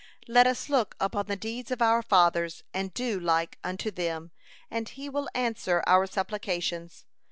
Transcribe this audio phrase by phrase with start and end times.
[0.27, 4.31] Let us look upon the deeds of our fathers and do like unto them,
[4.71, 7.05] and He will answer our supplications.